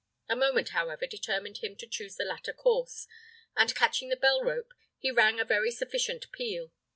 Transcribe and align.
A 0.27 0.35
moment, 0.35 0.69
however, 0.69 1.05
determined 1.05 1.59
him 1.59 1.75
to 1.75 1.85
choose 1.85 2.15
the 2.15 2.25
latter 2.25 2.53
course; 2.53 3.05
and 3.55 3.75
catching 3.75 4.09
the 4.09 4.15
bell 4.17 4.41
rope, 4.43 4.73
he 4.97 5.11
rang 5.11 5.39
a 5.39 5.45
very 5.45 5.69
sufficient 5.69 6.31
peal. 6.31 6.71